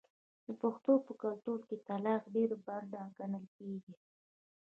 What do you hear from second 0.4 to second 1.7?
د پښتنو په کلتور